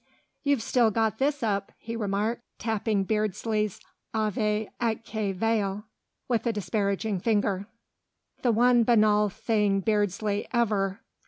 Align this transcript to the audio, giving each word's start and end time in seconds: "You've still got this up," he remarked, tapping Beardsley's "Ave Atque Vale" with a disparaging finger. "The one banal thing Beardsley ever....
"You've 0.41 0.63
still 0.63 0.89
got 0.89 1.19
this 1.19 1.43
up," 1.43 1.73
he 1.77 1.95
remarked, 1.95 2.41
tapping 2.57 3.03
Beardsley's 3.03 3.79
"Ave 4.15 4.67
Atque 4.81 5.31
Vale" 5.35 5.83
with 6.27 6.47
a 6.47 6.51
disparaging 6.51 7.19
finger. 7.19 7.67
"The 8.41 8.51
one 8.51 8.81
banal 8.83 9.29
thing 9.29 9.79
Beardsley 9.79 10.47
ever.... 10.51 11.01